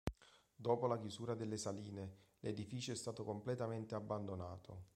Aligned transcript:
Dopo 0.55 0.87
la 0.87 0.97
chiusura 0.97 1.35
delle 1.35 1.57
saline, 1.57 2.15
l'edificio 2.39 2.91
è 2.91 2.95
stato 2.95 3.23
completamente 3.23 3.93
abbandonato. 3.93 4.85